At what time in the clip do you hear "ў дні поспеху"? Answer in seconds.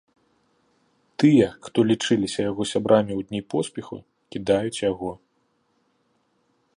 3.19-3.97